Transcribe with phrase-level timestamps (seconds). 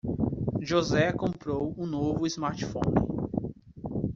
[0.61, 3.29] José comprou um novo smartphone.